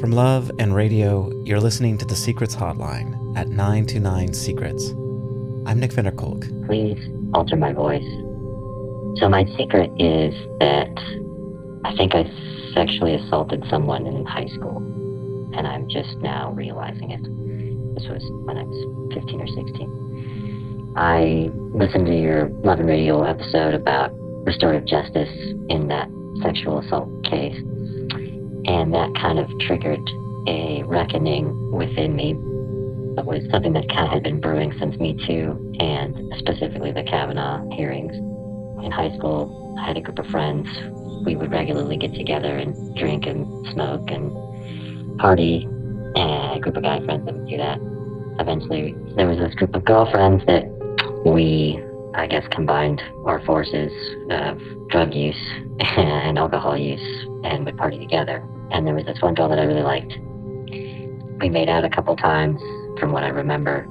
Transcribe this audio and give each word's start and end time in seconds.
From 0.00 0.10
love 0.10 0.50
and 0.58 0.74
radio, 0.74 1.30
you're 1.44 1.60
listening 1.60 1.96
to 1.98 2.04
the 2.04 2.16
Secrets 2.16 2.56
Hotline 2.56 3.36
at 3.36 3.48
929 3.48 4.34
Secrets. 4.34 4.90
I'm 5.66 5.78
Nick 5.78 5.92
Vanderkolk. 5.92 6.66
Please 6.66 6.98
alter 7.34 7.56
my 7.56 7.72
voice. 7.72 8.04
So, 9.20 9.28
my 9.28 9.44
secret 9.56 9.90
is 9.98 10.34
that 10.58 10.90
I 11.84 11.94
think 11.96 12.14
I 12.14 12.24
sexually 12.74 13.14
assaulted 13.14 13.64
someone 13.70 14.06
in 14.06 14.24
high 14.26 14.46
school, 14.46 14.78
and 15.56 15.66
I'm 15.66 15.88
just 15.88 16.16
now 16.18 16.52
realizing 16.52 17.10
it. 17.12 17.22
This 17.94 18.08
was 18.08 18.22
when 18.44 18.58
I 18.58 18.64
was 18.64 19.14
15 19.14 19.40
or 19.40 19.46
16. 19.46 20.92
I 20.96 21.50
listened 21.74 22.06
to 22.06 22.14
your 22.14 22.48
Love 22.64 22.80
and 22.80 22.88
Radio 22.88 23.22
episode 23.22 23.74
about 23.74 24.10
restorative 24.44 24.86
justice 24.86 25.30
in 25.68 25.86
that 25.88 26.08
sexual 26.42 26.78
assault 26.80 27.08
case, 27.24 27.56
and 28.66 28.92
that 28.94 29.14
kind 29.16 29.38
of 29.38 29.48
triggered 29.60 30.02
a 30.46 30.82
reckoning 30.84 31.70
within 31.72 32.16
me. 32.16 32.30
It 33.18 33.26
was 33.26 33.42
something 33.50 33.72
that 33.74 33.88
kind 33.88 34.06
of 34.06 34.12
had 34.12 34.22
been 34.22 34.40
brewing 34.40 34.72
since 34.78 34.96
Me 34.98 35.14
Too, 35.26 35.74
and 35.78 36.32
specifically 36.38 36.92
the 36.92 37.02
Kavanaugh 37.02 37.68
hearings. 37.76 38.14
In 38.84 38.90
high 38.90 39.14
school, 39.16 39.76
I 39.78 39.86
had 39.86 39.96
a 39.96 40.00
group 40.00 40.18
of 40.18 40.26
friends. 40.26 40.66
We 41.24 41.36
would 41.36 41.50
regularly 41.50 41.96
get 41.96 42.14
together 42.14 42.56
and 42.56 42.96
drink 42.96 43.26
and 43.26 43.46
smoke 43.72 44.10
and 44.10 45.18
party, 45.18 45.64
and 45.64 46.56
a 46.56 46.60
group 46.60 46.76
of 46.76 46.82
guy 46.82 47.04
friends 47.04 47.26
that 47.26 47.34
would 47.34 47.48
do 47.48 47.56
that. 47.58 47.78
Eventually, 48.40 48.94
there 49.14 49.28
was 49.28 49.38
this 49.38 49.54
group 49.54 49.74
of 49.74 49.84
girlfriends 49.84 50.44
that 50.46 50.64
we, 51.24 51.80
I 52.14 52.26
guess, 52.26 52.44
combined 52.50 53.02
our 53.24 53.44
forces 53.44 53.90
of 54.30 54.58
drug 54.88 55.14
use 55.14 55.34
and 55.80 56.38
alcohol 56.38 56.76
use 56.76 57.26
and 57.44 57.64
would 57.64 57.76
party 57.76 57.98
together. 57.98 58.46
And 58.70 58.86
there 58.86 58.94
was 58.94 59.04
this 59.04 59.20
one 59.20 59.34
girl 59.34 59.48
that 59.48 59.58
I 59.58 59.64
really 59.64 59.82
liked. 59.82 60.12
We 61.40 61.48
made 61.48 61.68
out 61.68 61.84
a 61.84 61.90
couple 61.90 62.14
times, 62.16 62.60
from 63.00 63.12
what 63.12 63.24
I 63.24 63.28
remember. 63.28 63.86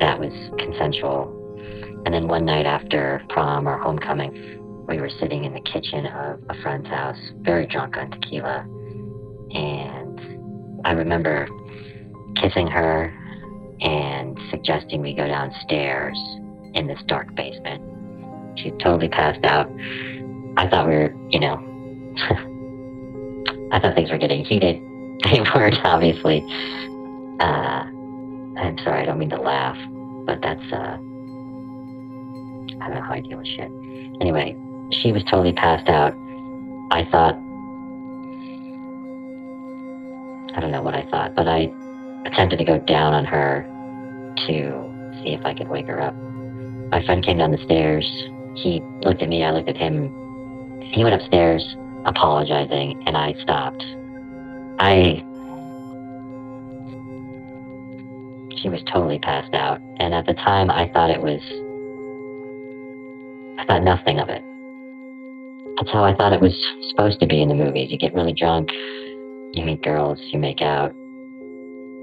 That 0.00 0.18
was 0.18 0.32
consensual. 0.58 1.32
And 2.04 2.14
then 2.14 2.28
one 2.28 2.44
night 2.44 2.66
after 2.66 3.22
prom 3.28 3.68
or 3.68 3.78
homecoming, 3.78 4.84
we 4.88 4.98
were 4.98 5.10
sitting 5.20 5.44
in 5.44 5.52
the 5.52 5.60
kitchen 5.60 6.06
of 6.06 6.40
a 6.48 6.62
friend's 6.62 6.88
house, 6.88 7.18
very 7.40 7.66
drunk 7.66 7.96
on 7.96 8.10
tequila. 8.10 8.66
And 9.50 10.20
I 10.84 10.92
remember 10.92 11.48
kissing 12.40 12.66
her 12.68 13.12
and 13.80 14.38
suggesting 14.50 15.02
we 15.02 15.14
go 15.14 15.26
downstairs 15.26 16.16
in 16.76 16.86
this 16.86 17.00
dark 17.06 17.34
basement. 17.34 17.82
She 18.58 18.70
totally 18.82 19.08
passed 19.08 19.44
out. 19.44 19.68
I 20.56 20.68
thought 20.68 20.86
we 20.86 20.94
were, 20.94 21.14
you 21.30 21.40
know, 21.40 21.56
I 23.72 23.80
thought 23.80 23.94
things 23.94 24.10
were 24.10 24.18
getting 24.18 24.44
heated. 24.44 24.82
They 25.24 25.40
weren't, 25.40 25.74
obviously. 25.82 26.40
Uh, 27.40 27.82
I'm 28.60 28.76
sorry, 28.84 29.02
I 29.02 29.06
don't 29.06 29.18
mean 29.18 29.30
to 29.30 29.40
laugh, 29.40 29.76
but 30.24 30.40
that's, 30.40 30.62
uh, 30.72 30.76
I 30.76 30.96
don't 32.86 32.94
know 32.94 33.02
how 33.02 33.14
I 33.14 33.20
deal 33.20 33.38
with 33.38 33.48
shit. 33.48 33.70
Anyway, 34.20 34.54
she 35.02 35.10
was 35.10 35.24
totally 35.24 35.54
passed 35.54 35.88
out. 35.88 36.12
I 36.92 37.04
thought, 37.10 37.34
I 40.54 40.60
don't 40.60 40.70
know 40.70 40.82
what 40.82 40.94
I 40.94 41.02
thought, 41.10 41.34
but 41.34 41.48
I 41.48 41.72
attempted 42.26 42.58
to 42.58 42.64
go 42.64 42.78
down 42.78 43.14
on 43.14 43.24
her 43.24 43.66
to 44.46 45.16
see 45.24 45.30
if 45.30 45.44
I 45.44 45.54
could 45.54 45.68
wake 45.68 45.86
her 45.86 46.00
up. 46.00 46.14
My 46.90 47.04
friend 47.04 47.24
came 47.24 47.38
down 47.38 47.50
the 47.50 47.64
stairs. 47.64 48.06
He 48.54 48.80
looked 49.02 49.22
at 49.22 49.28
me, 49.28 49.44
I 49.44 49.50
looked 49.50 49.68
at 49.68 49.76
him. 49.76 50.12
He 50.92 51.02
went 51.02 51.20
upstairs 51.20 51.76
apologizing, 52.06 53.02
and 53.06 53.16
I 53.16 53.34
stopped. 53.42 53.84
I. 54.78 55.24
She 58.62 58.68
was 58.68 58.82
totally 58.92 59.18
passed 59.18 59.52
out, 59.54 59.80
and 59.98 60.14
at 60.14 60.26
the 60.26 60.34
time 60.34 60.70
I 60.70 60.88
thought 60.92 61.10
it 61.10 61.20
was. 61.20 61.40
I 63.58 63.66
thought 63.66 63.82
nothing 63.82 64.20
of 64.20 64.28
it. 64.28 64.42
That's 65.76 65.92
how 65.92 66.04
I 66.04 66.14
thought 66.14 66.32
it 66.32 66.40
was 66.40 66.54
supposed 66.88 67.20
to 67.20 67.26
be 67.26 67.42
in 67.42 67.48
the 67.48 67.54
movies. 67.54 67.90
You 67.90 67.98
get 67.98 68.14
really 68.14 68.32
drunk, 68.32 68.70
you 69.52 69.64
meet 69.64 69.82
girls, 69.82 70.18
you 70.32 70.38
make 70.38 70.62
out, 70.62 70.92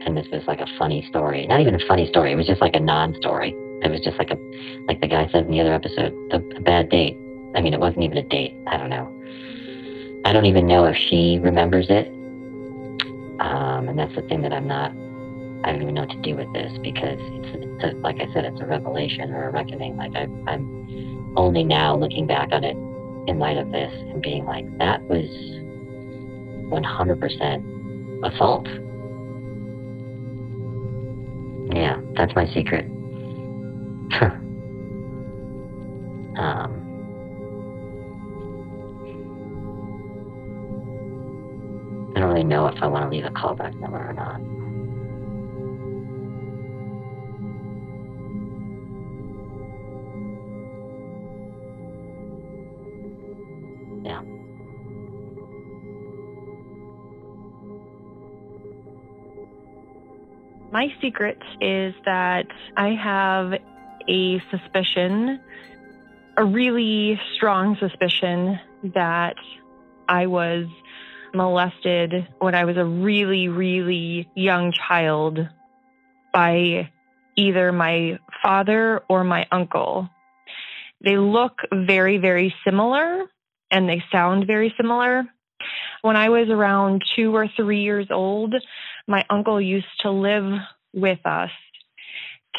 and 0.06 0.16
this 0.16 0.28
was 0.32 0.44
like 0.46 0.60
a 0.60 0.68
funny 0.78 1.06
story. 1.10 1.48
Not 1.48 1.62
even 1.62 1.76
a 1.76 1.88
funny 1.88 2.08
story. 2.08 2.34
It 2.34 2.36
was 2.36 2.46
just 2.46 2.62
like 2.62 2.76
a 2.76 2.80
non-story. 2.80 3.56
It 3.84 3.92
was 3.92 4.02
just 4.02 4.18
like 4.18 4.32
a, 4.32 4.38
like 4.88 5.02
the 5.02 5.08
guy 5.08 5.28
said 5.32 5.46
in 5.46 5.52
the 5.52 5.60
other 5.60 5.74
episode, 5.74 6.14
a, 6.32 6.38
a 6.56 6.62
bad 6.62 6.90
date. 6.90 7.18
I 7.56 7.62
mean, 7.62 7.74
it 7.74 7.80
wasn't 7.80 8.04
even 8.04 8.18
a 8.18 8.24
date. 8.24 8.56
I 8.68 8.78
don't 8.78 8.90
know. 8.90 9.12
I 10.26 10.32
don't 10.32 10.46
even 10.46 10.68
know 10.68 10.86
if 10.86 10.96
she 10.96 11.40
remembers 11.42 11.88
it. 11.90 12.08
Um, 13.40 13.90
and 13.90 14.00
that's 14.00 14.16
the 14.16 14.22
thing 14.24 14.42
that 14.44 14.54
I'm 14.54 14.68
not. 14.68 14.92
I 15.66 15.72
don't 15.72 15.82
even 15.82 15.96
know 15.96 16.02
what 16.02 16.12
to 16.12 16.22
do 16.22 16.36
with 16.36 16.52
this 16.54 16.72
because 16.82 17.20
it's, 17.20 17.48
it's 17.56 17.84
a, 17.84 17.98
like 17.98 18.22
I 18.22 18.32
said, 18.34 18.46
it's 18.46 18.62
a 18.62 18.66
revelation 18.66 19.32
or 19.32 19.50
a 19.50 19.52
reckoning. 19.52 19.98
Like 19.98 20.16
I, 20.16 20.28
I'm 20.48 21.34
only 21.38 21.64
now 21.64 21.96
looking 21.98 22.26
back 22.28 22.50
on 22.52 22.64
it 22.64 22.78
in 23.30 23.40
light 23.40 23.58
of 23.58 23.72
this 23.72 23.92
and 23.94 24.22
being 24.22 24.46
like, 24.46 24.66
that 24.78 25.02
was 25.04 25.26
100% 26.70 28.34
assault. 28.34 28.68
Yeah, 31.76 32.00
that's 32.16 32.36
my 32.36 32.46
secret. 32.54 32.86
Um, 36.38 36.94
I 42.16 42.20
don't 42.20 42.30
really 42.30 42.44
know 42.44 42.68
if 42.68 42.76
I 42.82 42.88
want 42.88 43.10
to 43.10 43.16
leave 43.16 43.26
a 43.26 43.30
callback 43.32 43.74
number 43.80 43.98
or 43.98 44.14
not. 44.14 44.40
Yeah. 54.04 54.22
My 60.72 60.88
secret 61.02 61.38
is 61.62 61.96
that 62.06 62.48
I 62.78 62.90
have 62.90 63.54
a 64.08 64.42
suspicion, 64.52 65.40
a 66.38 66.44
really 66.44 67.20
strong 67.36 67.78
suspicion 67.80 68.60
that 68.96 69.36
I 70.08 70.28
was 70.28 70.66
molested 71.34 72.28
when 72.40 72.56
I 72.56 72.66
was 72.66 72.78
a 72.78 72.86
really, 72.86 73.48
really 73.48 74.30
young 74.36 74.72
child 74.72 75.40
by 76.34 76.90
either 77.36 77.72
my 77.72 78.20
father 78.42 79.02
or 79.10 79.24
my 79.24 79.48
uncle. 79.52 80.10
They 81.04 81.18
look 81.18 81.60
very, 81.72 82.18
very 82.18 82.54
similar 82.66 83.24
and 83.72 83.90
they 83.90 84.04
sound 84.12 84.48
very 84.48 84.74
similar. 84.78 85.24
When 86.02 86.16
I 86.16 86.30
was 86.30 86.50
around 86.50 87.04
two 87.16 87.36
or 87.36 87.48
three 87.56 87.82
years 87.82 88.08
old, 88.12 88.54
my 89.08 89.26
uncle 89.30 89.60
used 89.60 89.88
to 90.02 90.12
live 90.12 90.52
with 90.94 91.20
us. 91.26 91.52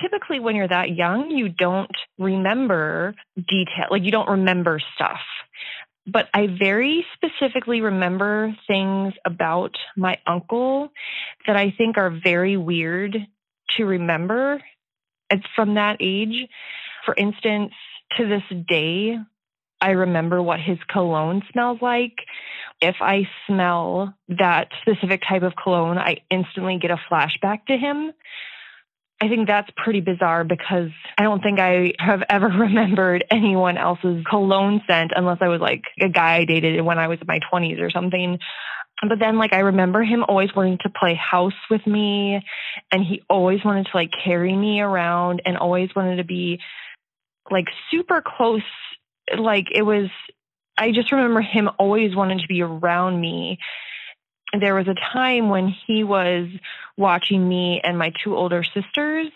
Typically, 0.00 0.40
when 0.40 0.56
you're 0.56 0.68
that 0.68 0.94
young, 0.94 1.30
you 1.30 1.48
don't 1.48 1.90
remember 2.18 3.14
detail, 3.36 3.86
like 3.90 4.02
you 4.02 4.10
don't 4.10 4.28
remember 4.28 4.80
stuff 4.94 5.20
but 6.06 6.28
I 6.34 6.48
very 6.58 7.04
specifically 7.14 7.80
remember 7.80 8.54
things 8.66 9.14
about 9.24 9.74
my 9.96 10.18
uncle 10.26 10.90
that 11.46 11.56
I 11.56 11.70
think 11.76 11.96
are 11.96 12.10
very 12.10 12.56
weird 12.56 13.16
to 13.76 13.84
remember 13.84 14.62
from 15.56 15.74
that 15.74 15.96
age. 16.00 16.48
For 17.04 17.14
instance, 17.14 17.72
to 18.16 18.26
this 18.28 18.42
day, 18.68 19.18
I 19.80 19.90
remember 19.90 20.42
what 20.42 20.60
his 20.60 20.78
cologne 20.88 21.42
smells 21.52 21.78
like. 21.80 22.16
If 22.80 22.96
I 23.00 23.28
smell 23.46 24.14
that 24.28 24.68
specific 24.82 25.22
type 25.26 25.42
of 25.42 25.54
cologne, 25.56 25.98
I 25.98 26.18
instantly 26.30 26.78
get 26.78 26.90
a 26.90 27.00
flashback 27.10 27.66
to 27.66 27.76
him. 27.76 28.12
I 29.20 29.28
think 29.28 29.46
that's 29.46 29.70
pretty 29.76 30.00
bizarre 30.00 30.44
because 30.44 30.90
I 31.16 31.22
don't 31.22 31.42
think 31.42 31.58
I 31.58 31.94
have 31.98 32.22
ever 32.28 32.48
remembered 32.58 33.24
anyone 33.30 33.78
else's 33.78 34.24
cologne 34.28 34.82
scent 34.86 35.12
unless 35.14 35.38
I 35.40 35.48
was 35.48 35.60
like 35.60 35.82
a 36.00 36.08
guy 36.08 36.36
I 36.36 36.44
dated 36.44 36.84
when 36.84 36.98
I 36.98 37.08
was 37.08 37.18
in 37.20 37.26
my 37.26 37.40
20s 37.52 37.80
or 37.80 37.90
something. 37.90 38.38
But 39.06 39.18
then, 39.18 39.38
like, 39.38 39.52
I 39.52 39.60
remember 39.60 40.02
him 40.02 40.24
always 40.26 40.54
wanting 40.54 40.78
to 40.82 40.88
play 40.88 41.14
house 41.14 41.52
with 41.68 41.86
me, 41.86 42.40
and 42.92 43.04
he 43.04 43.22
always 43.28 43.64
wanted 43.64 43.86
to 43.86 43.96
like 43.96 44.10
carry 44.24 44.56
me 44.56 44.80
around 44.80 45.42
and 45.44 45.56
always 45.56 45.90
wanted 45.94 46.16
to 46.16 46.24
be 46.24 46.60
like 47.50 47.66
super 47.90 48.22
close. 48.24 48.62
Like, 49.36 49.66
it 49.74 49.82
was, 49.82 50.10
I 50.78 50.92
just 50.92 51.12
remember 51.12 51.40
him 51.40 51.68
always 51.78 52.14
wanting 52.14 52.38
to 52.38 52.46
be 52.46 52.62
around 52.62 53.20
me 53.20 53.58
there 54.60 54.74
was 54.74 54.88
a 54.88 54.94
time 55.12 55.48
when 55.48 55.74
he 55.86 56.04
was 56.04 56.48
watching 56.96 57.46
me 57.48 57.80
and 57.82 57.98
my 57.98 58.12
two 58.22 58.36
older 58.36 58.62
sisters. 58.62 59.28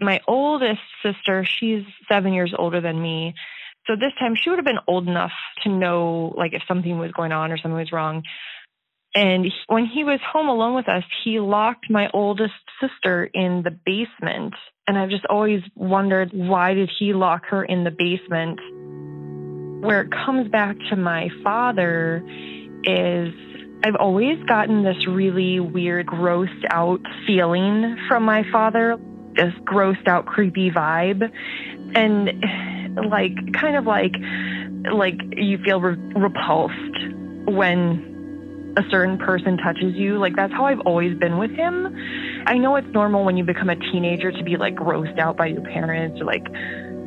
My 0.00 0.20
oldest 0.28 0.80
sister, 1.02 1.44
she's 1.44 1.84
seven 2.10 2.32
years 2.32 2.54
older 2.56 2.80
than 2.80 3.00
me. 3.00 3.34
So 3.86 3.94
this 3.96 4.12
time 4.18 4.34
she 4.36 4.50
would 4.50 4.58
have 4.58 4.66
been 4.66 4.78
old 4.86 5.08
enough 5.08 5.32
to 5.62 5.70
know 5.70 6.34
like 6.36 6.52
if 6.52 6.62
something 6.68 6.98
was 6.98 7.10
going 7.12 7.32
on 7.32 7.50
or 7.52 7.56
something 7.56 7.78
was 7.78 7.92
wrong. 7.92 8.22
And 9.14 9.46
he, 9.46 9.52
when 9.66 9.86
he 9.86 10.04
was 10.04 10.20
home 10.24 10.48
alone 10.48 10.74
with 10.74 10.88
us, 10.88 11.02
he 11.24 11.40
locked 11.40 11.90
my 11.90 12.08
oldest 12.12 12.52
sister 12.80 13.24
in 13.24 13.62
the 13.62 13.70
basement. 13.70 14.54
And 14.86 14.98
I've 14.98 15.08
just 15.08 15.24
always 15.26 15.62
wondered 15.74 16.30
why 16.32 16.74
did 16.74 16.90
he 16.98 17.14
lock 17.14 17.46
her 17.46 17.64
in 17.64 17.84
the 17.84 17.90
basement? 17.90 18.60
Where 19.84 20.02
it 20.02 20.10
comes 20.10 20.50
back 20.50 20.76
to 20.90 20.96
my 20.96 21.28
father 21.42 22.22
is 22.84 23.32
I've 23.84 23.94
always 23.96 24.42
gotten 24.44 24.82
this 24.82 25.06
really 25.06 25.60
weird, 25.60 26.06
grossed 26.06 26.64
out 26.70 27.00
feeling 27.26 27.96
from 28.08 28.24
my 28.24 28.44
father, 28.50 28.96
this 29.34 29.54
grossed 29.64 30.08
out, 30.08 30.26
creepy 30.26 30.70
vibe. 30.70 31.30
And 31.94 32.44
like, 33.08 33.32
kind 33.52 33.76
of 33.76 33.86
like, 33.86 34.14
like 34.92 35.14
you 35.36 35.58
feel 35.58 35.80
re- 35.80 36.12
repulsed 36.16 36.74
when 37.46 38.74
a 38.76 38.82
certain 38.90 39.16
person 39.16 39.56
touches 39.58 39.94
you. 39.94 40.18
Like, 40.18 40.34
that's 40.34 40.52
how 40.52 40.66
I've 40.66 40.80
always 40.80 41.16
been 41.16 41.38
with 41.38 41.52
him. 41.52 41.94
I 42.46 42.58
know 42.58 42.74
it's 42.76 42.88
normal 42.88 43.24
when 43.24 43.36
you 43.36 43.44
become 43.44 43.70
a 43.70 43.76
teenager 43.76 44.32
to 44.32 44.42
be 44.42 44.56
like 44.56 44.74
grossed 44.74 45.18
out 45.18 45.36
by 45.36 45.46
your 45.46 45.62
parents 45.62 46.20
or 46.20 46.24
like 46.24 46.46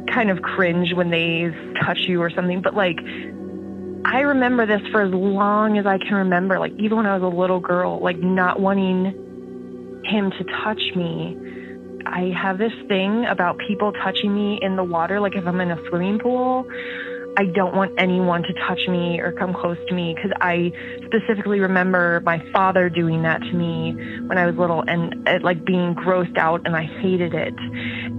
kind 0.07 0.29
of 0.29 0.41
cringe 0.41 0.93
when 0.93 1.09
they 1.09 1.49
touch 1.85 1.99
you 2.07 2.21
or 2.21 2.29
something, 2.29 2.61
but 2.61 2.75
like, 2.75 2.97
I 4.05 4.21
remember 4.21 4.65
this 4.65 4.81
for 4.91 5.01
as 5.01 5.13
long 5.13 5.77
as 5.77 5.85
I 5.85 5.97
can 5.97 6.15
remember, 6.15 6.59
like 6.59 6.73
even 6.79 6.97
when 6.97 7.05
I 7.05 7.17
was 7.17 7.23
a 7.23 7.35
little 7.35 7.59
girl, 7.59 7.99
like 8.01 8.17
not 8.17 8.59
wanting 8.59 10.01
him 10.05 10.31
to 10.31 10.43
touch 10.63 10.81
me. 10.95 11.37
I 12.05 12.31
have 12.35 12.57
this 12.57 12.73
thing 12.87 13.25
about 13.25 13.57
people 13.67 13.91
touching 13.91 14.33
me 14.33 14.59
in 14.61 14.75
the 14.75 14.83
water, 14.83 15.19
like 15.19 15.35
if 15.35 15.45
I'm 15.45 15.61
in 15.61 15.71
a 15.71 15.77
swimming 15.89 16.19
pool. 16.19 16.65
I 17.37 17.45
don't 17.45 17.73
want 17.73 17.93
anyone 17.97 18.43
to 18.43 18.53
touch 18.67 18.87
me 18.89 19.19
or 19.21 19.31
come 19.31 19.53
close 19.53 19.77
to 19.87 19.95
me 19.95 20.13
because 20.13 20.31
I 20.41 20.71
specifically 21.05 21.61
remember 21.61 22.21
my 22.25 22.43
father 22.51 22.89
doing 22.89 23.23
that 23.23 23.39
to 23.39 23.53
me 23.53 23.93
when 24.27 24.37
I 24.37 24.45
was 24.45 24.55
little 24.57 24.83
and 24.85 25.27
it, 25.27 25.41
like 25.41 25.63
being 25.63 25.95
grossed 25.95 26.37
out 26.37 26.61
and 26.65 26.75
I 26.75 26.83
hated 26.83 27.33
it. 27.33 27.53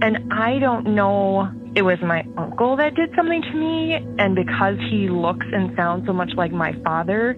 And 0.01 0.33
I 0.33 0.57
don't 0.57 0.95
know 0.95 1.51
it 1.75 1.81
was 1.81 1.97
my 2.01 2.23
uncle 2.37 2.75
that 2.77 2.95
did 2.95 3.13
something 3.15 3.41
to 3.41 3.53
me. 3.53 3.93
And 4.19 4.35
because 4.35 4.77
he 4.89 5.09
looks 5.09 5.45
and 5.51 5.75
sounds 5.75 6.05
so 6.05 6.13
much 6.13 6.31
like 6.35 6.51
my 6.51 6.73
father, 6.83 7.35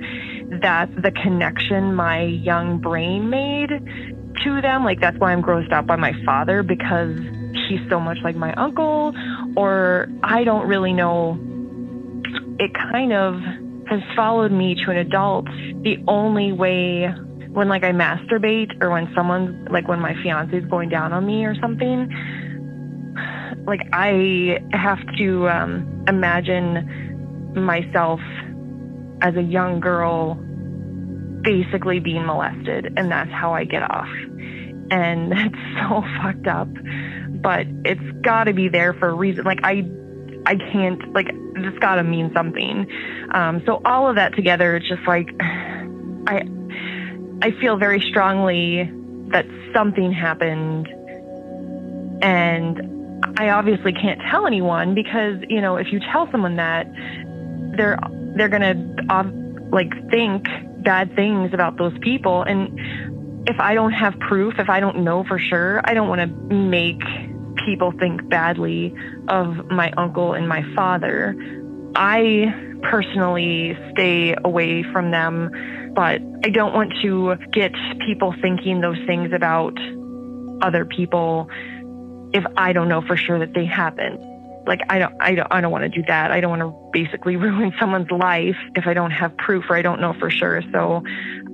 that's 0.62 0.94
the 0.96 1.12
connection 1.12 1.96
my 1.96 2.24
young 2.24 2.80
brain 2.80 3.30
made 3.30 3.70
to 4.44 4.62
them. 4.62 4.84
Like, 4.84 5.00
that's 5.00 5.18
why 5.18 5.32
I'm 5.32 5.42
grossed 5.42 5.72
out 5.72 5.88
by 5.88 5.96
my 5.96 6.14
father 6.26 6.64
because 6.64 7.18
he's 7.70 7.80
so 7.90 8.00
much 8.00 8.18
like 8.24 8.36
my 8.36 8.54
uncle. 8.56 9.14
Or 9.56 10.10
I 10.22 10.44
don't 10.44 10.68
really 10.68 10.94
know. 10.94 11.40
It 12.60 12.74
kind 12.74 13.14
of 13.14 13.36
has 13.88 14.02
followed 14.16 14.52
me 14.52 14.76
to 14.84 14.92
an 14.92 14.98
adult. 14.98 15.46
The 15.46 15.98
only 16.08 16.52
way 16.52 17.08
when 17.52 17.70
like 17.70 17.84
I 17.86 17.92
masturbate 17.92 18.82
or 18.82 18.90
when 18.90 19.10
someone's 19.16 19.70
like 19.70 19.88
when 19.88 20.02
my 20.02 20.14
fiance 20.22 20.56
is 20.58 20.66
going 20.66 20.90
down 20.90 21.14
on 21.14 21.26
me 21.26 21.46
or 21.46 21.56
something, 21.56 22.12
like 23.66 23.82
I 23.94 24.60
have 24.72 25.00
to 25.18 25.50
um, 25.50 26.06
imagine 26.08 27.54
myself 27.56 28.20
as 29.22 29.36
a 29.36 29.42
young 29.42 29.80
girl 29.80 30.36
basically 31.42 32.00
being 32.00 32.26
molested, 32.26 32.94
and 32.98 33.12
that's 33.12 33.32
how 33.32 33.54
I 33.54 33.64
get 33.64 33.84
off. 33.84 34.10
And 34.92 35.32
it's 35.36 35.56
so 35.80 36.04
fucked 36.22 36.48
up, 36.48 36.68
but 37.42 37.66
it's 37.86 38.22
got 38.22 38.46
to 38.46 38.54
be 38.54 38.68
there 38.68 38.94
for 38.94 39.10
a 39.10 39.14
reason. 39.14 39.46
Like 39.46 39.60
I, 39.64 39.88
I 40.46 40.56
can't 40.56 41.14
like 41.14 41.28
it's 41.30 41.80
got 41.80 41.96
to 41.96 42.04
mean 42.04 42.32
something. 42.36 42.88
Um, 43.32 43.64
so 43.66 43.82
all 43.86 44.10
of 44.10 44.16
that 44.16 44.36
together, 44.36 44.76
it's 44.76 44.88
just 44.88 45.08
like 45.08 45.30
I, 45.42 46.44
I 47.42 47.52
feel 47.62 47.78
very 47.78 48.02
strongly 48.02 48.92
that 49.30 49.46
something 49.74 50.12
happened, 50.12 50.88
and 52.22 52.95
I 53.38 53.50
obviously 53.50 53.94
can't 53.94 54.22
tell 54.30 54.45
anyone 54.48 54.95
because, 54.95 55.38
you 55.50 55.62
know, 55.62 55.77
if 55.77 55.92
you 55.92 56.00
tell 56.12 56.30
someone 56.31 56.56
that, 56.57 56.88
they're 57.77 58.00
they're 58.36 58.50
to 58.50 59.06
uh, 59.10 59.24
like 59.72 59.92
think 60.10 60.48
bad 60.83 61.16
things 61.16 61.54
about 61.54 61.77
those 61.77 61.98
people 62.00 62.44
and 62.44 62.80
if 63.48 63.60
I 63.60 63.75
don't 63.75 63.92
have 63.92 64.18
proof, 64.19 64.56
if 64.57 64.69
I 64.69 64.80
don't 64.80 65.04
know 65.04 65.24
for 65.24 65.38
sure, 65.38 65.81
I 65.83 65.94
don't 65.94 66.10
want 66.10 66.22
to 66.22 66.56
make 66.56 67.01
people 67.66 67.92
think 67.92 68.27
badly 68.27 68.95
of 69.27 69.69
my 69.69 69.92
uncle 69.98 70.33
and 70.33 70.48
my 70.48 70.63
father. 70.75 71.36
I 71.95 72.54
personally 72.89 73.77
stay 73.92 74.36
away 74.44 74.83
from 74.83 75.12
them, 75.12 75.94
but 75.95 76.22
I 76.44 76.50
don't 76.50 76.74
want 76.74 76.94
to 77.01 77.36
get 77.51 77.72
people 78.06 78.33
thinking 78.42 78.81
those 78.81 78.98
things 79.06 79.31
about 79.31 79.77
other 80.62 80.86
people 80.86 81.50
if 82.36 82.44
I 82.58 82.74
don't 82.74 82.90
know 82.90 83.02
for 83.02 83.16
sure 83.16 83.40
that 83.40 83.54
they 83.54 83.66
happen. 83.66 84.20
Like 84.68 84.82
I 84.90 85.00
don't, 85.00 85.16
I 85.22 85.36
don't, 85.36 85.48
I 85.50 85.62
don't 85.62 85.72
want 85.72 85.84
to 85.84 85.90
do 85.90 86.04
that. 86.08 86.32
I 86.32 86.42
don't 86.42 86.50
want 86.50 86.62
to 86.64 86.90
basically 86.92 87.36
ruin 87.48 87.74
someone's 87.80 88.12
life 88.12 88.58
if 88.76 88.86
I 88.88 88.94
don't 88.94 89.12
have 89.12 89.38
proof 89.38 89.64
or 89.70 89.78
I 89.78 89.82
don't 89.82 90.02
know 90.02 90.14
for 90.20 90.30
sure. 90.30 90.62
So, 90.74 91.04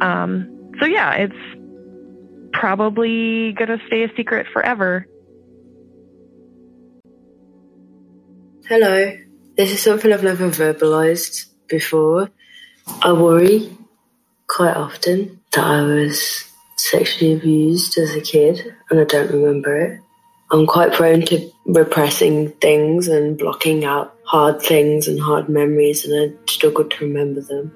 um, 0.02 0.72
so 0.80 0.88
yeah, 0.88 1.14
it's 1.14 2.52
probably 2.52 3.54
gonna 3.54 3.78
stay 3.88 4.04
a 4.04 4.16
secret 4.18 4.48
forever. 4.52 5.06
Hello, 8.68 9.18
this 9.58 9.72
is 9.72 9.82
something 9.82 10.12
I've 10.12 10.24
never 10.24 10.50
verbalized 10.50 11.46
before. 11.68 12.32
I 13.04 13.14
worry 13.14 13.78
quite 14.48 14.76
often 14.76 15.42
that 15.52 15.64
I 15.64 15.84
was 15.84 16.46
sexually 16.76 17.34
abused 17.34 18.00
as 18.00 18.16
a 18.16 18.22
kid 18.22 18.74
and 18.90 19.00
I 19.00 19.04
don't 19.04 19.32
remember 19.32 19.76
it. 19.78 20.00
I'm 20.52 20.68
quite 20.68 20.92
prone 20.92 21.22
to 21.28 21.50
repressing 21.66 22.52
things 22.52 23.08
and 23.08 23.38
blocking 23.38 23.86
out 23.86 24.18
hard 24.26 24.62
things 24.62 25.08
and 25.08 25.18
hard 25.18 25.48
memories, 25.48 26.06
and 26.06 26.34
I 26.34 26.52
struggle 26.52 26.84
to 26.84 27.06
remember 27.06 27.40
them. 27.40 27.72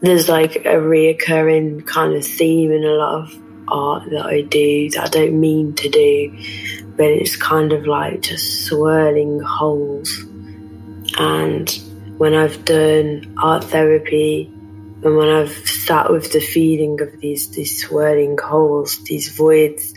There's 0.00 0.28
like 0.28 0.56
a 0.56 0.76
reoccurring 0.76 1.86
kind 1.86 2.14
of 2.14 2.24
theme 2.24 2.70
in 2.70 2.84
a 2.84 2.92
lot 2.92 3.22
of 3.22 3.42
art 3.66 4.10
that 4.10 4.26
I 4.26 4.42
do 4.42 4.90
that 4.90 5.06
I 5.06 5.08
don't 5.08 5.40
mean 5.40 5.74
to 5.74 5.88
do, 5.88 6.30
but 6.96 7.06
it's 7.06 7.34
kind 7.34 7.72
of 7.72 7.86
like 7.86 8.22
just 8.22 8.66
swirling 8.66 9.40
holes. 9.40 10.24
And 11.18 11.68
when 12.16 12.34
I've 12.34 12.64
done 12.64 13.34
art 13.42 13.64
therapy 13.64 14.46
and 15.02 15.16
when 15.16 15.28
I've 15.28 15.68
sat 15.68 16.12
with 16.12 16.32
the 16.32 16.40
feeling 16.40 17.00
of 17.00 17.20
these 17.20 17.50
these 17.50 17.82
swirling 17.82 18.38
holes, 18.38 19.02
these 19.04 19.34
voids, 19.36 19.94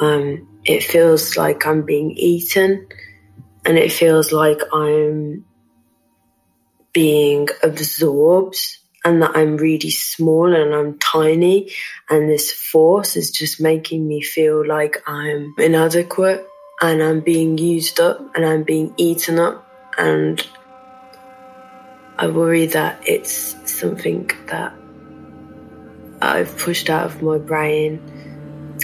um, 0.00 0.46
it 0.64 0.82
feels 0.82 1.36
like 1.36 1.66
I'm 1.66 1.82
being 1.82 2.12
eaten 2.12 2.86
and 3.64 3.78
it 3.78 3.92
feels 3.92 4.32
like 4.32 4.60
I'm 4.72 5.44
being 6.92 7.48
absorbed 7.62 8.58
and 9.04 9.22
that 9.22 9.36
I'm 9.36 9.56
really 9.56 9.90
small 9.90 10.54
and 10.54 10.74
I'm 10.74 10.98
tiny 10.98 11.72
and 12.08 12.28
this 12.28 12.52
force 12.52 13.16
is 13.16 13.30
just 13.30 13.60
making 13.60 14.06
me 14.06 14.20
feel 14.20 14.66
like 14.66 15.02
I'm 15.06 15.54
inadequate 15.58 16.46
and 16.80 17.02
I'm 17.02 17.20
being 17.20 17.58
used 17.58 17.98
up 17.98 18.20
and 18.36 18.44
I'm 18.44 18.62
being 18.62 18.94
eaten 18.96 19.38
up 19.38 19.66
and 19.98 20.46
I 22.18 22.28
worry 22.28 22.66
that 22.66 23.02
it's 23.06 23.56
something 23.70 24.30
that 24.46 24.74
I've 26.20 26.56
pushed 26.56 26.88
out 26.88 27.06
of 27.06 27.22
my 27.22 27.38
brain 27.38 28.00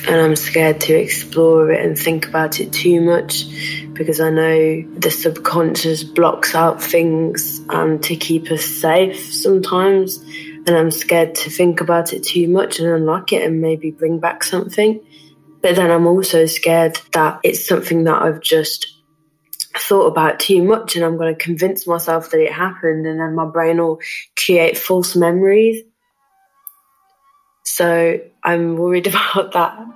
and 0.07 0.21
I'm 0.21 0.37
scared 0.37 0.81
to 0.83 0.95
explore 0.95 1.71
it 1.71 1.85
and 1.85 1.99
think 1.99 2.29
about 2.29 2.61
it 2.61 2.73
too 2.73 3.01
much 3.01 3.47
because 3.95 4.21
I 4.21 4.31
know 4.31 4.83
the 4.95 5.11
subconscious 5.11 6.05
blocks 6.05 6.55
out 6.55 6.83
things 6.83 7.61
um, 7.69 7.99
to 8.01 8.17
keep 8.17 8.51
us 8.51 8.65
safe 8.65 9.33
sometimes. 9.33 10.19
And 10.67 10.71
I'm 10.71 10.91
scared 10.91 11.35
to 11.37 11.51
think 11.51 11.81
about 11.81 12.13
it 12.13 12.23
too 12.23 12.49
much 12.49 12.79
and 12.79 12.89
unlock 12.89 13.33
it 13.33 13.43
and 13.43 13.61
maybe 13.61 13.91
bring 13.91 14.21
back 14.21 14.45
something. 14.45 15.01
But 15.63 15.77
then 15.77 15.91
I'm 15.91 16.07
also 16.07 16.47
scared 16.47 17.01
that 17.13 17.41
it's 17.43 17.67
something 17.67 18.05
that 18.05 18.23
I've 18.23 18.41
just 18.41 18.95
thought 19.77 20.07
about 20.07 20.41
too 20.41 20.63
much 20.63 20.97
and 20.97 21.05
I'm 21.05 21.17
going 21.17 21.35
to 21.35 21.43
convince 21.43 21.87
myself 21.87 22.31
that 22.31 22.41
it 22.41 22.53
happened 22.53 23.07
and 23.07 23.21
then 23.21 23.35
my 23.35 23.47
brain 23.47 23.79
will 23.79 24.01
create 24.37 24.77
false 24.77 25.17
memories 25.17 25.83
so 27.69 28.19
I'm 28.43 28.77
worried 28.77 29.07
about 29.13 29.53
that. 29.53 29.87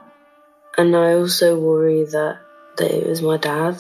And 0.77 0.97
I 0.97 1.15
also 1.15 1.59
worry 1.59 2.05
that, 2.05 2.39
that 2.77 2.91
it 2.91 3.07
was 3.07 3.23
my 3.23 3.37
dad. 3.37 3.77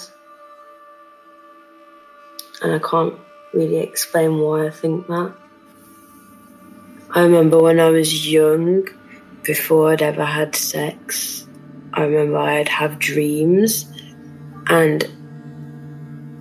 And 2.62 2.74
I 2.74 2.78
can't 2.78 3.14
really 3.52 3.78
explain 3.78 4.38
why 4.38 4.66
I 4.66 4.70
think 4.70 5.06
that. 5.08 5.34
I 7.14 7.22
remember 7.22 7.60
when 7.60 7.80
I 7.80 7.90
was 7.90 8.30
young, 8.30 8.88
before 9.42 9.92
I'd 9.92 10.02
ever 10.02 10.24
had 10.24 10.54
sex, 10.54 11.46
I 11.92 12.04
remember 12.04 12.38
I'd 12.38 12.68
have 12.68 12.98
dreams 12.98 13.86
and 14.68 15.04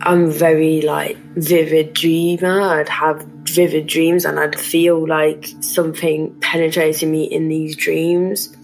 I'm 0.04 0.32
very 0.32 0.82
like 0.82 1.16
vivid 1.36 1.94
dreamer. 1.94 2.60
I'd 2.60 2.90
have 2.90 3.22
vivid 3.44 3.86
dreams 3.86 4.26
and 4.26 4.40
I'd 4.40 4.60
feel 4.60 5.08
like 5.08 5.48
something 5.60 6.40
penetrating 6.40 7.12
me 7.12 7.26
in 7.26 7.50
these 7.50 7.76
dreams. 7.76 8.56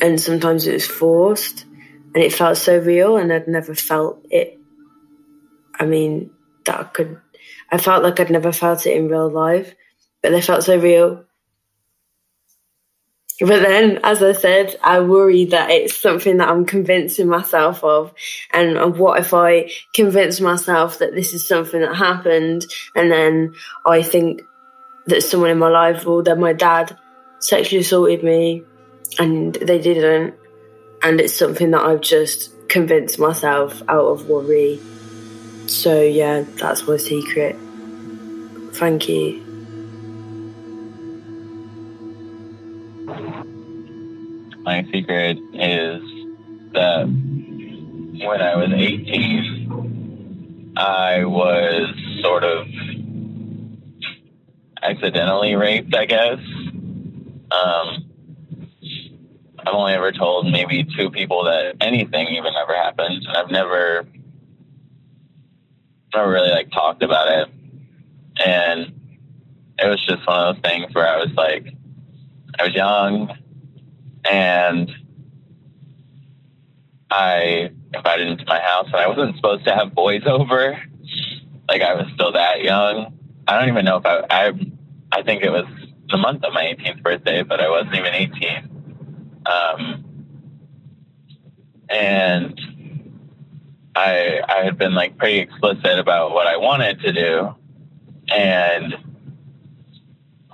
And 0.00 0.18
sometimes 0.20 0.66
it 0.66 0.72
was 0.72 0.86
forced 0.86 1.66
and 2.14 2.24
it 2.24 2.32
felt 2.32 2.56
so 2.56 2.78
real 2.78 3.18
and 3.18 3.30
I'd 3.30 3.48
never 3.48 3.74
felt 3.74 4.24
it. 4.30 4.58
I 5.78 5.84
mean, 5.84 6.30
that 6.64 6.80
I 6.80 6.84
could, 6.84 7.20
I 7.70 7.76
felt 7.76 8.02
like 8.02 8.18
I'd 8.18 8.30
never 8.30 8.50
felt 8.50 8.86
it 8.86 8.96
in 8.96 9.08
real 9.08 9.28
life, 9.28 9.74
but 10.22 10.30
they 10.30 10.40
felt 10.40 10.64
so 10.64 10.78
real 10.78 11.25
but 13.40 13.62
then, 13.62 14.00
as 14.02 14.22
I 14.22 14.32
said, 14.32 14.76
I 14.82 15.00
worry 15.00 15.46
that 15.46 15.70
it's 15.70 15.96
something 15.96 16.38
that 16.38 16.48
I'm 16.48 16.64
convincing 16.64 17.28
myself 17.28 17.84
of. 17.84 18.14
And, 18.50 18.96
what 18.98 19.20
if 19.20 19.34
I 19.34 19.70
convince 19.92 20.40
myself 20.40 20.98
that 21.00 21.14
this 21.14 21.34
is 21.34 21.46
something 21.46 21.80
that 21.80 21.94
happened 21.94 22.64
and 22.94 23.10
then 23.10 23.54
I 23.84 24.02
think 24.02 24.42
that 25.06 25.22
someone 25.22 25.50
in 25.50 25.58
my 25.58 25.68
life 25.68 26.06
or 26.06 26.22
that 26.22 26.38
my 26.38 26.52
dad 26.52 26.96
sexually 27.38 27.82
assaulted 27.82 28.24
me 28.24 28.64
and 29.18 29.54
they 29.54 29.80
didn't. 29.80 30.34
And 31.02 31.20
it's 31.20 31.34
something 31.34 31.72
that 31.72 31.82
I've 31.82 32.00
just 32.00 32.50
convinced 32.68 33.18
myself 33.18 33.82
out 33.88 34.06
of 34.06 34.28
worry. 34.28 34.80
So, 35.66 36.00
yeah, 36.00 36.44
that's 36.56 36.86
my 36.88 36.96
secret. 36.96 37.56
Thank 38.72 39.08
you. 39.08 39.45
My 44.66 44.82
secret 44.92 45.38
is 45.54 46.02
that 46.72 47.06
when 47.06 48.42
I 48.42 48.56
was 48.56 48.72
18, 48.74 50.72
I 50.76 51.24
was 51.24 51.94
sort 52.20 52.42
of 52.42 52.66
accidentally 54.82 55.54
raped, 55.54 55.94
I 55.94 56.06
guess. 56.06 56.40
Um, 57.52 58.10
I've 59.60 59.72
only 59.72 59.92
ever 59.92 60.10
told 60.10 60.50
maybe 60.50 60.84
two 60.98 61.10
people 61.10 61.44
that 61.44 61.76
anything 61.80 62.26
even 62.26 62.52
ever 62.60 62.74
happened, 62.74 63.24
and 63.24 63.36
I've 63.36 63.52
never, 63.52 64.04
never 66.12 66.28
really 66.28 66.50
like 66.50 66.72
talked 66.72 67.04
about 67.04 67.28
it. 67.28 67.48
And 68.44 68.92
it 69.78 69.86
was 69.88 70.04
just 70.04 70.26
one 70.26 70.40
of 70.40 70.56
those 70.56 70.62
things 70.64 70.92
where 70.92 71.06
I 71.06 71.18
was 71.18 71.32
like, 71.36 71.72
I 72.58 72.64
was 72.64 72.74
young 72.74 73.45
and 74.30 74.90
I 77.10 77.70
invited 77.94 78.28
him 78.28 78.38
to 78.38 78.44
my 78.46 78.60
house, 78.60 78.86
and 78.86 78.96
I 78.96 79.06
wasn't 79.06 79.36
supposed 79.36 79.64
to 79.66 79.74
have 79.74 79.94
boys 79.94 80.22
over. 80.26 80.80
Like 81.68 81.82
I 81.82 81.94
was 81.94 82.06
still 82.14 82.32
that 82.32 82.62
young. 82.62 83.18
I 83.48 83.58
don't 83.58 83.68
even 83.68 83.84
know 83.84 83.96
if 83.96 84.06
I. 84.06 84.24
I, 84.30 84.52
I 85.12 85.22
think 85.22 85.42
it 85.42 85.50
was 85.50 85.66
the 86.10 86.16
month 86.16 86.44
of 86.44 86.52
my 86.52 86.64
18th 86.64 87.02
birthday, 87.02 87.42
but 87.42 87.60
I 87.60 87.70
wasn't 87.70 87.94
even 87.94 88.12
18. 88.12 89.42
Um, 89.46 90.04
and 91.88 92.60
I 93.94 94.40
I 94.48 94.64
had 94.64 94.78
been 94.78 94.94
like 94.94 95.16
pretty 95.16 95.38
explicit 95.38 95.98
about 95.98 96.32
what 96.32 96.46
I 96.46 96.56
wanted 96.56 97.00
to 97.00 97.12
do, 97.12 97.54
and 98.28 98.94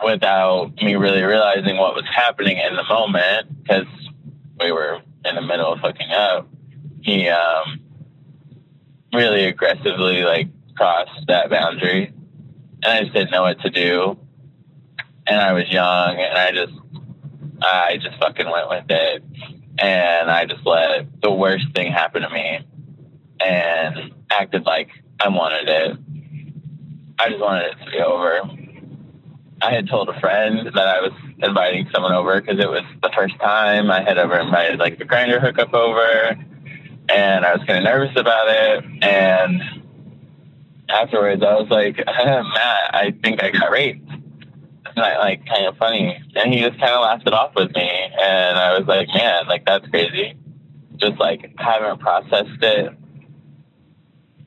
without 0.05 0.75
me 0.83 0.97
really 0.97 1.23
realizing 1.23 1.77
what 1.77 1.95
was 1.95 2.05
happening 2.15 2.59
in 2.59 2.77
the 2.77 2.85
moment 2.85 3.49
because 3.63 3.87
we 4.61 4.73
were 4.73 5.01
in 5.25 5.35
the 5.35 5.43
middle 5.43 5.73
of 5.73 5.81
hooking 5.81 6.11
up. 6.11 6.49
He 7.01 7.29
um, 7.29 7.81
really 9.13 9.45
aggressively 9.45 10.23
like 10.23 10.49
crossed 10.77 11.27
that 11.29 11.51
boundary, 11.51 12.13
and 12.83 12.93
I 12.93 13.01
just 13.03 13.13
didn't 13.13 13.31
know 13.31 13.43
what 13.43 13.61
to 13.61 13.71
do. 13.71 14.19
And 15.27 15.41
I 15.41 15.53
was 15.53 15.69
young, 15.69 16.17
and 16.17 16.39
I 16.39 16.53
just 16.53 16.73
I 17.63 17.99
just 17.99 18.19
fucking 18.19 18.51
went 18.51 18.69
with 18.69 18.85
it, 18.89 19.25
and 19.79 20.31
I 20.31 20.47
just 20.47 20.65
let 20.67 21.21
the 21.23 21.31
worst 21.31 21.67
thing 21.75 21.93
happen 21.93 22.23
to 22.23 22.31
me, 22.31 22.61
and 23.41 24.13
acted 24.31 24.65
like 24.65 24.91
I 25.21 25.29
wanted 25.29 25.69
it. 25.69 25.97
I 27.19 27.29
just 27.29 27.41
wanted 27.41 27.67
it 27.67 27.85
to 27.85 27.91
be 27.91 27.99
over 27.99 28.41
I 29.63 29.73
had 29.73 29.89
told 29.89 30.09
a 30.09 30.19
friend 30.19 30.67
that 30.75 30.89
I 30.89 31.01
was 31.01 31.13
inviting 31.43 31.89
someone 31.93 32.13
over 32.13 32.41
because 32.41 32.59
it 32.59 32.69
was 32.69 32.85
the 33.03 33.11
first 33.15 33.39
time 33.41 33.91
I 33.91 34.03
had 34.03 34.19
ever 34.19 34.39
invited 34.39 34.79
like 34.79 35.01
a 35.01 35.05
Grindr 35.05 35.41
hookup 35.41 35.75
over, 35.75 36.37
and 37.09 37.45
I 37.45 37.55
was 37.55 37.65
kind 37.67 37.79
of 37.79 37.85
nervous 37.85 38.17
about 38.17 38.49
it. 38.49 38.85
And 39.03 39.63
afterwards, 40.89 41.43
I 41.43 41.55
was 41.55 41.69
like, 41.71 41.97
Matt, 42.07 42.95
I 42.95 43.15
think 43.23 43.43
I 43.43 43.51
got 43.51 43.71
raped. 43.71 44.09
It's 44.87 44.97
not 44.97 45.19
like 45.19 45.47
kind 45.47 45.67
of 45.67 45.77
funny, 45.79 46.21
and 46.35 46.53
he 46.53 46.61
just 46.61 46.79
kind 46.79 46.93
of 46.93 47.03
laughed 47.03 47.27
it 47.27 47.33
off 47.33 47.53
with 47.57 47.75
me, 47.75 47.89
and 47.89 48.59
I 48.59 48.79
was 48.79 48.87
like, 48.87 49.09
man, 49.09 49.47
like 49.49 49.65
that's 49.65 49.87
crazy. 49.89 50.37
Just 50.97 51.19
like 51.19 51.55
haven't 51.59 52.01
processed 52.01 52.63
it 52.63 52.93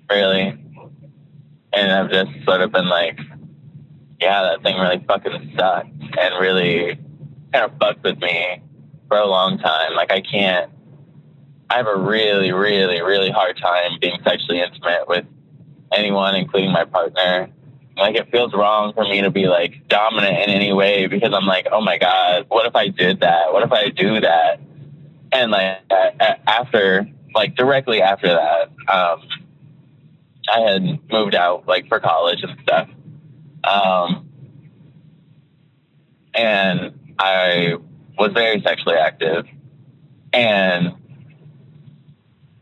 really, 0.09 0.57
and 1.73 1.91
I've 1.91 2.11
just 2.11 2.31
sort 2.45 2.61
of 2.61 2.71
been 2.71 2.87
like 2.87 3.19
yeah, 4.19 4.41
that 4.43 4.63
thing 4.63 4.77
really 4.77 5.03
fucking 5.07 5.53
sucked 5.57 5.89
and 6.19 6.35
really 6.39 6.95
kind 7.53 7.65
of 7.65 7.77
fucked 7.79 8.03
with 8.03 8.19
me 8.19 8.61
for 9.07 9.17
a 9.17 9.25
long 9.25 9.57
time. 9.57 9.93
Like 9.93 10.11
I 10.11 10.21
can't, 10.21 10.71
I 11.69 11.77
have 11.77 11.87
a 11.87 11.97
really, 11.97 12.51
really, 12.51 13.01
really 13.01 13.31
hard 13.31 13.57
time 13.57 13.97
being 13.99 14.17
sexually 14.23 14.61
intimate 14.61 15.07
with 15.07 15.25
anyone, 15.93 16.35
including 16.35 16.71
my 16.71 16.85
partner. 16.85 17.49
Like 17.97 18.15
it 18.15 18.29
feels 18.31 18.53
wrong 18.53 18.93
for 18.93 19.03
me 19.03 19.21
to 19.21 19.31
be 19.31 19.47
like 19.47 19.87
dominant 19.87 20.37
in 20.37 20.49
any 20.49 20.73
way 20.73 21.07
because 21.07 21.33
I'm 21.33 21.45
like, 21.45 21.67
oh 21.71 21.81
my 21.81 21.97
god, 21.97 22.45
what 22.49 22.65
if 22.65 22.75
I 22.75 22.89
did 22.89 23.21
that? 23.21 23.53
What 23.53 23.63
if 23.63 23.71
I 23.71 23.89
do 23.89 24.19
that? 24.21 24.59
And 25.31 25.51
like 25.51 25.79
after, 26.47 27.09
like 27.33 27.55
directly 27.55 28.01
after 28.01 28.27
that, 28.27 28.69
um, 28.93 29.21
I 30.53 30.59
had 30.59 30.99
moved 31.11 31.35
out 31.35 31.67
like 31.67 31.87
for 31.87 31.99
college 31.99 32.43
and 32.43 32.57
stuff 32.61 32.89
um, 33.65 34.29
and 36.33 36.93
I 37.17 37.75
was 38.17 38.31
very 38.33 38.61
sexually 38.61 38.97
active. 38.97 39.45
And 40.33 40.93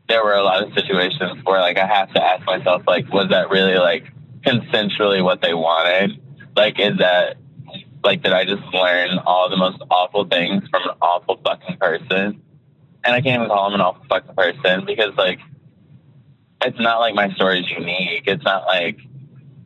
there 0.07 0.23
were 0.23 0.33
a 0.33 0.43
lot 0.43 0.63
of 0.63 0.73
situations 0.73 1.43
where 1.43 1.59
like 1.59 1.77
I 1.77 1.85
have 1.85 2.13
to 2.13 2.23
ask 2.23 2.45
myself, 2.45 2.83
like, 2.87 3.11
was 3.11 3.29
that 3.29 3.49
really 3.49 3.77
like 3.77 4.05
consensually 4.41 5.23
what 5.23 5.41
they 5.41 5.53
wanted? 5.53 6.21
Like, 6.55 6.79
is 6.79 6.97
that 6.99 7.37
like 8.03 8.21
did 8.21 8.33
I 8.33 8.45
just 8.45 8.63
learn 8.73 9.17
all 9.25 9.49
the 9.49 9.57
most 9.57 9.81
awful 9.89 10.25
things 10.25 10.67
from 10.69 10.83
an 10.83 10.95
awful 11.01 11.39
fucking 11.43 11.77
person? 11.77 12.41
And 13.05 13.13
I 13.13 13.21
can't 13.21 13.41
even 13.41 13.47
call 13.47 13.67
him 13.67 13.73
an 13.73 13.81
awful 13.81 14.05
fucking 14.07 14.35
person 14.35 14.85
because 14.85 15.15
like 15.17 15.39
it's 16.63 16.79
not 16.79 16.99
like 16.99 17.15
my 17.15 17.33
story 17.33 17.59
is 17.59 17.69
unique. 17.69 18.23
It's 18.27 18.43
not 18.43 18.65
like 18.67 18.99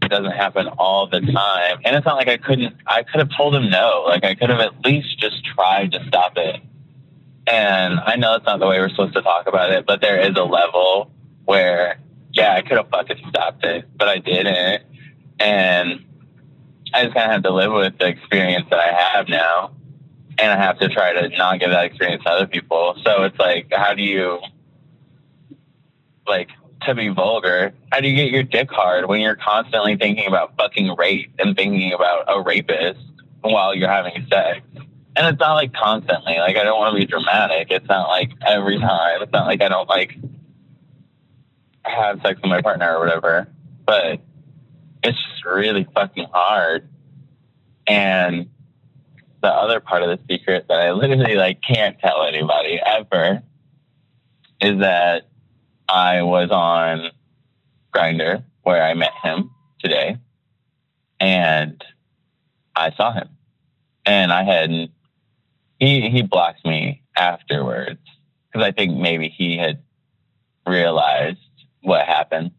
it 0.07 0.15
doesn't 0.15 0.31
happen 0.31 0.67
all 0.67 1.07
the 1.07 1.19
time. 1.19 1.79
And 1.83 1.95
it's 1.95 2.05
not 2.05 2.15
like 2.15 2.29
I 2.29 2.37
couldn't, 2.37 2.75
I 2.87 3.03
could 3.03 3.19
have 3.19 3.29
told 3.35 3.53
him 3.53 3.69
no. 3.69 4.05
Like 4.07 4.23
I 4.23 4.35
could 4.35 4.49
have 4.49 4.59
at 4.59 4.85
least 4.85 5.19
just 5.19 5.43
tried 5.45 5.91
to 5.91 6.05
stop 6.07 6.37
it. 6.37 6.61
And 7.45 7.99
I 7.99 8.15
know 8.15 8.33
that's 8.33 8.45
not 8.45 8.59
the 8.59 8.67
way 8.67 8.79
we're 8.79 8.89
supposed 8.89 9.13
to 9.13 9.21
talk 9.21 9.47
about 9.47 9.71
it, 9.71 9.85
but 9.85 10.01
there 10.01 10.19
is 10.19 10.35
a 10.35 10.43
level 10.43 11.11
where, 11.45 11.99
yeah, 12.33 12.53
I 12.53 12.61
could 12.61 12.77
have 12.77 12.89
fucking 12.89 13.17
stopped 13.29 13.65
it, 13.65 13.85
but 13.97 14.07
I 14.07 14.17
didn't. 14.19 14.83
And 15.39 16.05
I 16.93 17.03
just 17.03 17.15
kind 17.15 17.25
of 17.25 17.31
have 17.31 17.43
to 17.43 17.53
live 17.53 17.71
with 17.71 17.97
the 17.97 18.07
experience 18.07 18.67
that 18.69 18.79
I 18.79 18.93
have 18.93 19.27
now. 19.27 19.71
And 20.39 20.51
I 20.51 20.55
have 20.55 20.79
to 20.79 20.89
try 20.89 21.13
to 21.13 21.29
not 21.37 21.59
give 21.59 21.69
that 21.71 21.85
experience 21.85 22.23
to 22.23 22.29
other 22.29 22.47
people. 22.47 22.95
So 23.03 23.23
it's 23.23 23.39
like, 23.39 23.71
how 23.71 23.93
do 23.93 24.03
you, 24.03 24.39
like, 26.25 26.49
to 26.87 26.95
be 26.95 27.09
vulgar, 27.09 27.73
how 27.91 27.99
do 27.99 28.07
you 28.07 28.15
get 28.15 28.31
your 28.31 28.43
dick 28.43 28.69
hard 28.71 29.07
when 29.07 29.21
you're 29.21 29.35
constantly 29.35 29.95
thinking 29.95 30.27
about 30.27 30.55
fucking 30.57 30.95
rape 30.97 31.31
and 31.39 31.55
thinking 31.55 31.93
about 31.93 32.25
a 32.27 32.41
rapist 32.41 32.99
while 33.41 33.75
you're 33.75 33.89
having 33.89 34.25
sex? 34.29 34.61
And 35.15 35.27
it's 35.27 35.39
not 35.39 35.53
like 35.53 35.73
constantly. 35.73 36.37
Like 36.37 36.57
I 36.57 36.63
don't 36.63 36.77
want 36.77 36.93
to 36.95 36.99
be 36.99 37.05
dramatic. 37.05 37.67
It's 37.71 37.87
not 37.87 38.07
like 38.09 38.31
every 38.45 38.79
time. 38.79 39.21
It's 39.21 39.31
not 39.31 39.47
like 39.47 39.61
I 39.61 39.69
don't 39.69 39.89
like 39.89 40.17
have 41.83 42.21
sex 42.21 42.39
with 42.41 42.49
my 42.49 42.61
partner 42.61 42.95
or 42.95 42.99
whatever. 42.99 43.47
But 43.85 44.21
it's 45.03 45.17
just 45.17 45.45
really 45.45 45.87
fucking 45.95 46.27
hard. 46.31 46.89
And 47.87 48.49
the 49.41 49.47
other 49.47 49.79
part 49.79 50.03
of 50.03 50.09
the 50.09 50.19
secret 50.29 50.65
that 50.67 50.79
I 50.79 50.91
literally 50.91 51.35
like 51.35 51.61
can't 51.61 51.97
tell 51.99 52.23
anybody 52.23 52.79
ever 52.85 53.41
is 54.61 54.79
that 54.79 55.27
I 55.89 56.21
was 56.21 56.49
on 56.51 57.11
Grindr 57.95 58.43
where 58.63 58.83
I 58.83 58.93
met 58.93 59.13
him 59.23 59.51
today, 59.79 60.17
and 61.19 61.83
I 62.75 62.91
saw 62.91 63.13
him, 63.13 63.29
and 64.05 64.31
I 64.31 64.43
hadn't. 64.43 64.91
he 65.79 66.09
he 66.09 66.21
blocked 66.21 66.65
me 66.65 67.03
afterwards 67.15 67.99
because 68.51 68.65
I 68.65 68.71
think 68.71 68.97
maybe 68.97 69.29
he 69.29 69.57
had 69.57 69.81
realized 70.65 71.39
what 71.81 72.05
happened, 72.05 72.51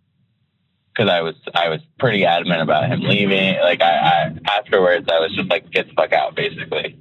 because 0.91 1.11
I 1.11 1.21
was 1.21 1.35
I 1.55 1.69
was 1.69 1.81
pretty 1.99 2.25
adamant 2.25 2.63
about 2.63 2.89
him 2.89 3.01
leaving. 3.03 3.59
Like 3.61 3.83
I, 3.83 3.93
I 3.93 4.39
afterwards, 4.57 5.09
I 5.13 5.21
was 5.21 5.33
just 5.35 5.51
like, 5.51 5.71
get 5.71 5.89
the 5.89 5.95
fuck 5.95 6.13
out, 6.13 6.35
basically. 6.35 6.99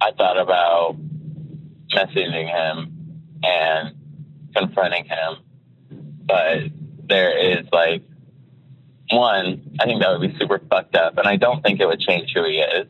I 0.00 0.12
thought 0.12 0.38
about 0.38 0.96
messaging 1.94 2.48
him 2.48 2.94
and 3.42 3.94
confronting 4.54 5.04
him, 5.04 5.36
but 6.24 6.64
there 7.08 7.36
is 7.36 7.66
like 7.72 8.02
one, 9.10 9.76
I 9.80 9.84
think 9.84 10.02
that 10.02 10.10
would 10.10 10.20
be 10.20 10.36
super 10.38 10.60
fucked 10.70 10.94
up, 10.94 11.16
and 11.18 11.26
I 11.26 11.36
don't 11.36 11.62
think 11.62 11.80
it 11.80 11.86
would 11.86 12.00
change 12.00 12.32
who 12.34 12.44
he 12.44 12.58
is. 12.58 12.88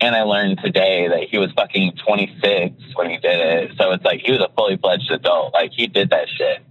And 0.00 0.14
I 0.14 0.22
learned 0.22 0.58
today 0.62 1.08
that 1.08 1.28
he 1.30 1.38
was 1.38 1.50
fucking 1.52 1.92
26 2.06 2.74
when 2.94 3.10
he 3.10 3.16
did 3.16 3.40
it. 3.40 3.72
So 3.78 3.92
it's 3.92 4.04
like 4.04 4.20
he 4.20 4.32
was 4.32 4.40
a 4.40 4.50
fully 4.56 4.76
fledged 4.76 5.10
adult. 5.10 5.54
Like 5.54 5.72
he 5.72 5.86
did 5.86 6.10
that 6.10 6.28
shit. 6.28 6.62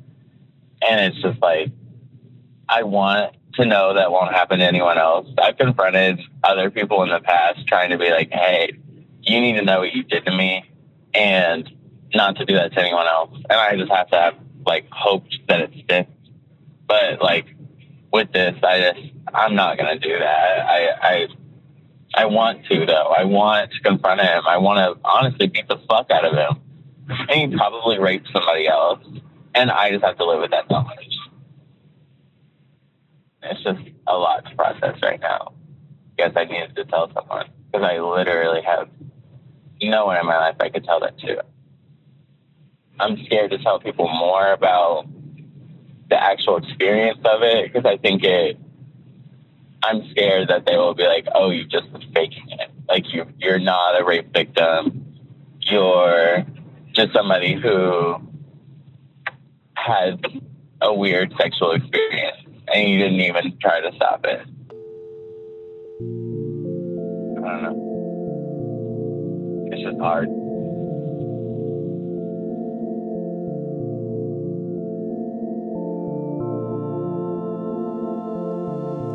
And 0.87 0.99
it's 0.99 1.21
just 1.21 1.41
like, 1.41 1.71
I 2.69 2.83
want 2.83 3.35
to 3.55 3.65
know 3.65 3.95
that 3.95 4.11
won't 4.11 4.31
happen 4.31 4.59
to 4.59 4.65
anyone 4.65 4.99
else. 4.99 5.27
I've 5.41 5.57
confronted 5.57 6.19
other 6.43 6.69
people 6.69 7.01
in 7.01 7.09
the 7.09 7.19
past 7.19 7.65
trying 7.67 7.89
to 7.89 7.97
be 7.97 8.11
like, 8.11 8.31
hey, 8.31 8.73
you 9.21 9.41
need 9.41 9.53
to 9.53 9.63
know 9.63 9.79
what 9.79 9.93
you 9.93 10.03
did 10.03 10.25
to 10.25 10.35
me 10.35 10.63
and 11.15 11.67
not 12.13 12.37
to 12.37 12.45
do 12.45 12.55
that 12.55 12.73
to 12.73 12.79
anyone 12.79 13.07
else. 13.07 13.31
And 13.49 13.59
I 13.59 13.75
just 13.75 13.91
have 13.91 14.09
to 14.09 14.15
have 14.15 14.33
like 14.65 14.87
hope 14.91 15.25
that 15.47 15.61
it 15.61 15.71
sticks. 15.83 16.11
But 16.87 17.21
like 17.21 17.45
with 18.11 18.31
this, 18.31 18.55
I 18.63 18.79
just, 18.79 18.99
I'm 19.33 19.55
not 19.55 19.75
to 19.75 19.99
do 19.99 20.19
that. 20.19 20.59
I, 20.59 20.87
I, 21.01 21.27
I 22.13 22.25
want 22.25 22.65
to 22.67 22.85
though. 22.85 23.13
I 23.17 23.25
want 23.25 23.71
to 23.71 23.79
confront 23.81 24.21
him. 24.21 24.43
I 24.47 24.57
want 24.57 24.77
to 24.77 25.07
honestly 25.07 25.47
beat 25.47 25.67
the 25.67 25.77
fuck 25.89 26.09
out 26.11 26.25
of 26.25 26.33
him. 26.33 26.61
And 27.29 27.51
he 27.51 27.57
probably 27.57 27.99
raped 27.99 28.29
somebody 28.31 28.67
else. 28.67 28.99
And 29.53 29.71
I 29.71 29.91
just 29.91 30.03
have 30.03 30.17
to 30.17 30.25
live 30.25 30.41
with 30.41 30.51
that 30.51 30.69
knowledge. 30.69 31.17
It's 33.43 33.63
just 33.63 33.79
a 34.07 34.17
lot 34.17 34.45
to 34.45 34.55
process 34.55 34.97
right 35.03 35.19
now. 35.19 35.53
Guess 36.17 36.31
I 36.35 36.45
needed 36.45 36.75
to 36.75 36.85
tell 36.85 37.11
someone 37.13 37.47
because 37.71 37.85
I 37.85 37.99
literally 37.99 38.61
have 38.63 38.89
no 39.81 40.05
one 40.05 40.17
in 40.17 40.25
my 40.25 40.37
life 40.37 40.55
I 40.59 40.69
could 40.69 40.83
tell 40.83 40.99
that 41.01 41.19
to. 41.19 41.43
I'm 42.99 43.17
scared 43.25 43.51
to 43.51 43.57
tell 43.57 43.79
people 43.79 44.07
more 44.07 44.53
about 44.53 45.05
the 46.09 46.21
actual 46.21 46.57
experience 46.57 47.19
of 47.25 47.41
it 47.41 47.71
because 47.71 47.85
I 47.85 47.97
think 47.97 48.23
it. 48.23 48.57
I'm 49.83 50.09
scared 50.11 50.47
that 50.49 50.65
they 50.65 50.77
will 50.77 50.95
be 50.95 51.03
like, 51.03 51.27
"Oh, 51.35 51.49
you 51.49 51.65
just 51.65 51.87
faking 52.13 52.49
it. 52.49 52.69
Like 52.87 53.13
you, 53.13 53.25
you're 53.37 53.59
not 53.59 53.99
a 53.99 54.05
rape 54.05 54.33
victim. 54.33 55.05
You're 55.59 56.45
just 56.93 57.13
somebody 57.13 57.53
who 57.53 58.15
had 59.75 60.23
a 60.81 60.93
weird 60.93 61.33
sexual 61.37 61.71
experience, 61.71 62.37
and 62.73 62.89
you 62.89 62.97
didn't 62.97 63.21
even 63.21 63.57
try 63.59 63.81
to 63.81 63.91
stop 63.95 64.25
it." 64.25 64.41
I 67.43 67.49
don't 67.49 67.63
know. 67.63 67.75
It's 69.71 69.83
just 69.83 69.99
hard. 69.99 70.29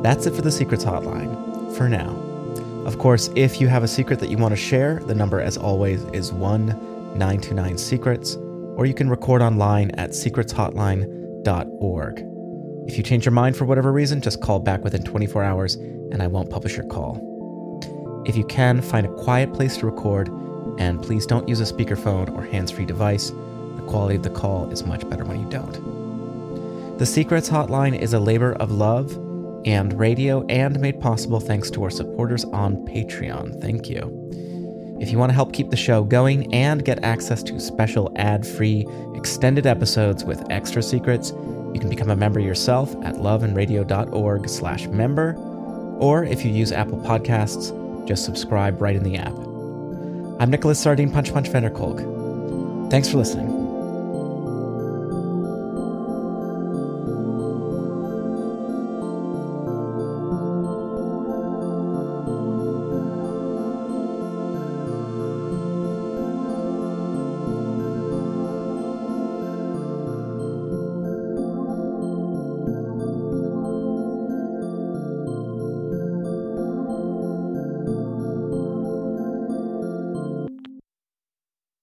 That's 0.02 0.26
it 0.26 0.34
for 0.34 0.42
the 0.42 0.50
Secrets 0.50 0.84
Hotline, 0.84 1.76
for 1.76 1.88
now. 1.88 2.16
Of 2.86 2.98
course, 2.98 3.30
if 3.36 3.60
you 3.60 3.68
have 3.68 3.82
a 3.82 3.88
secret 3.88 4.20
that 4.20 4.30
you 4.30 4.38
want 4.38 4.52
to 4.52 4.56
share, 4.56 5.00
the 5.00 5.14
number, 5.14 5.40
as 5.40 5.58
always, 5.58 6.02
is 6.12 6.32
1 6.32 6.66
929 7.18 7.76
Secrets, 7.76 8.36
or 8.76 8.86
you 8.86 8.94
can 8.94 9.10
record 9.10 9.42
online 9.42 9.90
at 9.92 10.10
secretshotline.org. 10.10 12.24
If 12.88 12.96
you 12.96 13.02
change 13.02 13.26
your 13.26 13.32
mind 13.32 13.56
for 13.56 13.66
whatever 13.66 13.92
reason, 13.92 14.22
just 14.22 14.40
call 14.40 14.58
back 14.58 14.82
within 14.82 15.04
24 15.04 15.44
hours 15.44 15.74
and 15.74 16.22
I 16.22 16.26
won't 16.26 16.50
publish 16.50 16.76
your 16.76 16.86
call. 16.86 17.26
If 18.26 18.36
you 18.36 18.44
can, 18.44 18.80
find 18.80 19.06
a 19.06 19.14
quiet 19.14 19.52
place 19.52 19.76
to 19.78 19.86
record, 19.86 20.28
and 20.78 21.02
please 21.02 21.26
don't 21.26 21.48
use 21.48 21.60
a 21.60 21.72
speakerphone 21.72 22.34
or 22.36 22.42
hands 22.42 22.70
free 22.70 22.86
device. 22.86 23.30
The 23.30 23.84
quality 23.86 24.16
of 24.16 24.22
the 24.22 24.30
call 24.30 24.70
is 24.70 24.84
much 24.84 25.08
better 25.08 25.24
when 25.24 25.40
you 25.40 25.48
don't. 25.48 26.98
The 26.98 27.06
Secrets 27.06 27.48
Hotline 27.48 27.98
is 27.98 28.12
a 28.12 28.20
labor 28.20 28.52
of 28.54 28.72
love 28.72 29.16
and 29.64 29.98
radio 29.98 30.44
and 30.46 30.78
made 30.80 31.00
possible 31.00 31.40
thanks 31.40 31.70
to 31.70 31.82
our 31.84 31.90
supporters 31.90 32.44
on 32.46 32.76
Patreon. 32.86 33.60
Thank 33.60 33.88
you. 33.88 34.16
If 35.00 35.10
you 35.10 35.18
want 35.18 35.30
to 35.30 35.34
help 35.34 35.52
keep 35.52 35.70
the 35.70 35.76
show 35.76 36.04
going 36.04 36.52
and 36.52 36.84
get 36.84 37.02
access 37.02 37.42
to 37.44 37.58
special 37.58 38.12
ad-free 38.16 38.86
extended 39.14 39.66
episodes 39.66 40.24
with 40.24 40.44
extra 40.50 40.82
secrets, 40.82 41.32
you 41.72 41.80
can 41.80 41.88
become 41.88 42.10
a 42.10 42.16
member 42.16 42.40
yourself 42.40 42.94
at 43.02 43.14
loveandradio.org 43.14 44.48
slash 44.48 44.86
member, 44.88 45.34
or 45.98 46.24
if 46.24 46.44
you 46.44 46.50
use 46.50 46.72
Apple 46.72 46.98
Podcasts, 46.98 47.74
just 48.06 48.24
subscribe 48.24 48.82
right 48.82 48.96
in 48.96 49.02
the 49.02 49.16
app. 49.16 49.34
I'm 50.40 50.50
Nicholas 50.50 50.80
Sardine 50.80 51.10
Punch 51.10 51.32
Punch 51.32 51.48
Vanderkolk. 51.48 52.90
Thanks 52.90 53.08
for 53.08 53.18
listening. 53.18 53.59